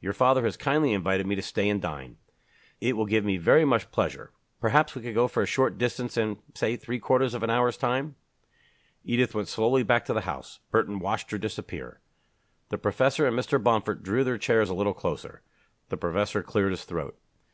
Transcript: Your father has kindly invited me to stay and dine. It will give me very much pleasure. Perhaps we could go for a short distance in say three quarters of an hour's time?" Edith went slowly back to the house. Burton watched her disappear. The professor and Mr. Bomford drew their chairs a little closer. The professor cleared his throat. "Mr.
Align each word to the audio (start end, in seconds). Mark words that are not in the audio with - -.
Your 0.00 0.14
father 0.14 0.44
has 0.44 0.56
kindly 0.56 0.94
invited 0.94 1.26
me 1.26 1.34
to 1.34 1.42
stay 1.42 1.68
and 1.68 1.78
dine. 1.78 2.16
It 2.80 2.94
will 2.96 3.04
give 3.04 3.22
me 3.22 3.36
very 3.36 3.66
much 3.66 3.90
pleasure. 3.90 4.32
Perhaps 4.58 4.94
we 4.94 5.02
could 5.02 5.12
go 5.14 5.28
for 5.28 5.42
a 5.42 5.46
short 5.46 5.76
distance 5.76 6.16
in 6.16 6.38
say 6.54 6.74
three 6.76 6.98
quarters 6.98 7.34
of 7.34 7.42
an 7.42 7.50
hour's 7.50 7.76
time?" 7.76 8.16
Edith 9.04 9.34
went 9.34 9.48
slowly 9.48 9.82
back 9.82 10.06
to 10.06 10.14
the 10.14 10.22
house. 10.22 10.60
Burton 10.70 11.00
watched 11.00 11.32
her 11.32 11.36
disappear. 11.38 12.00
The 12.70 12.78
professor 12.78 13.26
and 13.26 13.38
Mr. 13.38 13.62
Bomford 13.62 14.02
drew 14.02 14.24
their 14.24 14.38
chairs 14.38 14.70
a 14.70 14.74
little 14.74 14.94
closer. 14.94 15.42
The 15.90 15.98
professor 15.98 16.42
cleared 16.42 16.70
his 16.70 16.84
throat. 16.84 17.12
"Mr. 17.16 17.34